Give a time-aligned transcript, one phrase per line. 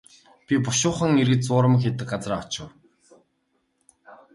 [0.47, 2.67] Би бушуухан эргэж зуурмаг хийдэг газраа очив.